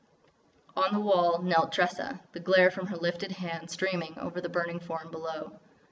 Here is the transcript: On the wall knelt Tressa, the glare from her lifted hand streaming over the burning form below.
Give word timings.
On 0.75 0.95
the 0.95 0.99
wall 0.99 1.43
knelt 1.43 1.73
Tressa, 1.73 2.21
the 2.31 2.39
glare 2.39 2.71
from 2.71 2.87
her 2.87 2.97
lifted 2.97 3.33
hand 3.33 3.69
streaming 3.69 4.17
over 4.17 4.41
the 4.41 4.49
burning 4.49 4.79
form 4.79 5.11
below. 5.11 5.59